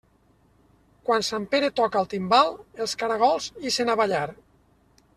Quan 1.09 1.25
sant 1.27 1.45
Pere 1.51 1.69
toca 1.81 2.01
el 2.03 2.09
timbal, 2.15 2.51
els 2.87 2.99
caragols 3.05 3.55
ixen 3.73 3.93
a 3.97 4.01
ballar. 4.05 4.27